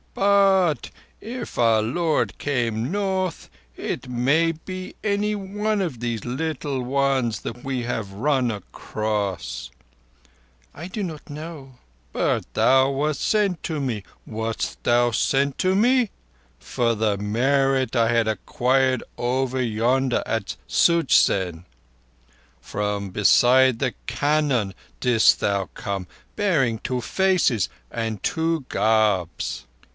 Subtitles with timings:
[0.15, 7.63] "But—if our Lord came North, it may be any one of these little ones that
[7.63, 9.69] we have run across."
[10.73, 11.75] "I do not know."
[12.11, 19.03] "But thou wast sent to me—wast thou sent to me?—for the merit I had acquired
[19.19, 21.63] over yonder at Such zen.
[22.59, 29.65] From beside the cannon didst thou come—bearing two faces—and two garbs."